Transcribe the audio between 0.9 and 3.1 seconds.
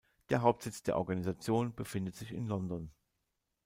Organisation befindet sich in London.